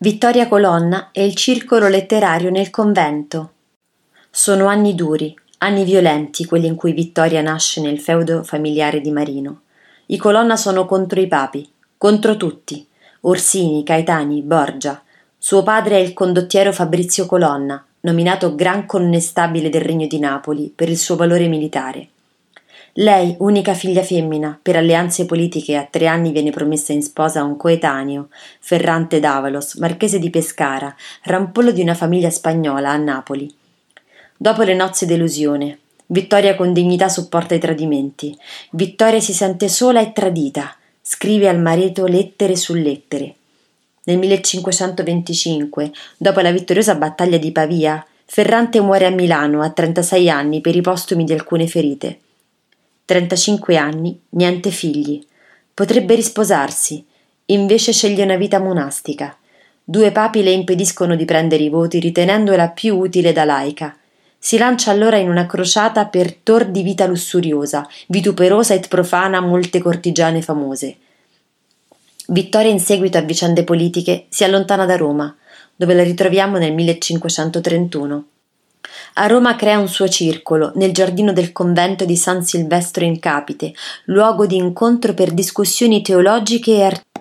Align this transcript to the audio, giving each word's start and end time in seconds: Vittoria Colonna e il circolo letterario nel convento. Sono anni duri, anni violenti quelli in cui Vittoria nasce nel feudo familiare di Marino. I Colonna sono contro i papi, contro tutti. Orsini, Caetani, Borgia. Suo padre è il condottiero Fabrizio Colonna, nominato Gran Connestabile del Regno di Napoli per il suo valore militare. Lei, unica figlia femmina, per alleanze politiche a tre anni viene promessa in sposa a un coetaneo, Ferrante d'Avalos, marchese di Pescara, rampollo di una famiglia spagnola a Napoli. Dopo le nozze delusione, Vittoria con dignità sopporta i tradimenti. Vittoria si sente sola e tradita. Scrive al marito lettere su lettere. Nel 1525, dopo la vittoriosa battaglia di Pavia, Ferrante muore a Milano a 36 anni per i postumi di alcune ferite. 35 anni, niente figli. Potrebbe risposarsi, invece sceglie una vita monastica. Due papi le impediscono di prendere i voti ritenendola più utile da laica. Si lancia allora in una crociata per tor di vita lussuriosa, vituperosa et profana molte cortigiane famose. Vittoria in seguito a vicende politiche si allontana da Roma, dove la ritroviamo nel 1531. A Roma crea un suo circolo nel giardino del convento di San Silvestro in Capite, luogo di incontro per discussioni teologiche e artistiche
Vittoria 0.00 0.46
Colonna 0.46 1.08
e 1.10 1.24
il 1.24 1.34
circolo 1.34 1.88
letterario 1.88 2.50
nel 2.50 2.70
convento. 2.70 3.50
Sono 4.30 4.66
anni 4.66 4.94
duri, 4.94 5.36
anni 5.58 5.82
violenti 5.82 6.44
quelli 6.44 6.68
in 6.68 6.76
cui 6.76 6.92
Vittoria 6.92 7.42
nasce 7.42 7.80
nel 7.80 7.98
feudo 7.98 8.44
familiare 8.44 9.00
di 9.00 9.10
Marino. 9.10 9.62
I 10.06 10.16
Colonna 10.16 10.54
sono 10.54 10.86
contro 10.86 11.18
i 11.20 11.26
papi, 11.26 11.68
contro 11.96 12.36
tutti. 12.36 12.86
Orsini, 13.22 13.82
Caetani, 13.82 14.40
Borgia. 14.42 15.02
Suo 15.36 15.64
padre 15.64 15.96
è 15.96 15.98
il 16.00 16.12
condottiero 16.12 16.72
Fabrizio 16.72 17.26
Colonna, 17.26 17.84
nominato 18.02 18.54
Gran 18.54 18.86
Connestabile 18.86 19.68
del 19.68 19.82
Regno 19.82 20.06
di 20.06 20.20
Napoli 20.20 20.72
per 20.72 20.88
il 20.88 20.96
suo 20.96 21.16
valore 21.16 21.48
militare. 21.48 22.08
Lei, 22.94 23.36
unica 23.38 23.74
figlia 23.74 24.02
femmina, 24.02 24.58
per 24.60 24.76
alleanze 24.76 25.26
politiche 25.26 25.76
a 25.76 25.86
tre 25.88 26.06
anni 26.06 26.32
viene 26.32 26.50
promessa 26.50 26.92
in 26.92 27.02
sposa 27.02 27.40
a 27.40 27.44
un 27.44 27.56
coetaneo, 27.56 28.28
Ferrante 28.60 29.20
d'Avalos, 29.20 29.74
marchese 29.74 30.18
di 30.18 30.30
Pescara, 30.30 30.94
rampollo 31.22 31.70
di 31.70 31.80
una 31.80 31.94
famiglia 31.94 32.30
spagnola 32.30 32.90
a 32.90 32.96
Napoli. 32.96 33.52
Dopo 34.36 34.62
le 34.62 34.74
nozze 34.74 35.06
delusione, 35.06 35.78
Vittoria 36.10 36.54
con 36.54 36.72
dignità 36.72 37.10
sopporta 37.10 37.54
i 37.54 37.58
tradimenti. 37.58 38.34
Vittoria 38.70 39.20
si 39.20 39.34
sente 39.34 39.68
sola 39.68 40.00
e 40.00 40.12
tradita. 40.12 40.74
Scrive 41.02 41.48
al 41.48 41.60
marito 41.60 42.06
lettere 42.06 42.56
su 42.56 42.72
lettere. 42.72 43.34
Nel 44.04 44.16
1525, 44.16 45.92
dopo 46.16 46.40
la 46.40 46.50
vittoriosa 46.50 46.94
battaglia 46.94 47.36
di 47.36 47.52
Pavia, 47.52 48.02
Ferrante 48.24 48.80
muore 48.80 49.04
a 49.04 49.10
Milano 49.10 49.60
a 49.60 49.68
36 49.68 50.30
anni 50.30 50.62
per 50.62 50.74
i 50.76 50.80
postumi 50.80 51.24
di 51.24 51.34
alcune 51.34 51.66
ferite. 51.66 52.18
35 53.08 53.78
anni, 53.78 54.20
niente 54.32 54.68
figli. 54.68 55.18
Potrebbe 55.72 56.14
risposarsi, 56.14 57.02
invece 57.46 57.90
sceglie 57.90 58.22
una 58.22 58.36
vita 58.36 58.58
monastica. 58.58 59.34
Due 59.82 60.12
papi 60.12 60.42
le 60.42 60.50
impediscono 60.50 61.16
di 61.16 61.24
prendere 61.24 61.62
i 61.62 61.70
voti 61.70 62.00
ritenendola 62.00 62.68
più 62.68 62.98
utile 62.98 63.32
da 63.32 63.44
laica. 63.44 63.96
Si 64.38 64.58
lancia 64.58 64.90
allora 64.90 65.16
in 65.16 65.30
una 65.30 65.46
crociata 65.46 66.04
per 66.04 66.34
tor 66.34 66.66
di 66.66 66.82
vita 66.82 67.06
lussuriosa, 67.06 67.88
vituperosa 68.08 68.74
et 68.74 68.88
profana 68.88 69.40
molte 69.40 69.80
cortigiane 69.80 70.42
famose. 70.42 70.96
Vittoria 72.26 72.70
in 72.70 72.78
seguito 72.78 73.16
a 73.16 73.22
vicende 73.22 73.64
politiche 73.64 74.26
si 74.28 74.44
allontana 74.44 74.84
da 74.84 74.96
Roma, 74.96 75.34
dove 75.74 75.94
la 75.94 76.02
ritroviamo 76.02 76.58
nel 76.58 76.74
1531. 76.74 78.24
A 79.20 79.26
Roma 79.26 79.56
crea 79.56 79.80
un 79.80 79.88
suo 79.88 80.06
circolo 80.06 80.70
nel 80.76 80.92
giardino 80.92 81.32
del 81.32 81.50
convento 81.50 82.04
di 82.04 82.14
San 82.14 82.44
Silvestro 82.44 83.04
in 83.04 83.18
Capite, 83.18 83.72
luogo 84.04 84.46
di 84.46 84.54
incontro 84.54 85.12
per 85.12 85.32
discussioni 85.32 86.02
teologiche 86.02 86.76
e 86.76 86.82
artistiche 86.82 87.07